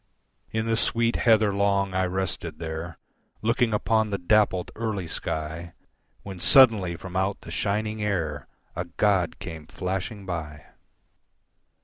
In 0.49 0.65
the 0.65 0.75
sweet 0.75 1.15
heather 1.15 1.53
long 1.53 1.93
I 1.93 2.05
rested 2.07 2.57
there 2.57 2.97
Looking 3.43 3.71
upon 3.71 4.09
the 4.09 4.17
dappled, 4.17 4.71
early 4.75 5.07
sky, 5.07 5.73
When 6.23 6.39
suddenly, 6.39 6.95
from 6.95 7.15
out 7.15 7.41
the 7.41 7.51
shining 7.51 8.01
air 8.01 8.47
A 8.75 8.85
god 8.85 9.37
came 9.37 9.67
flashing 9.67 10.25
by. 10.25 10.65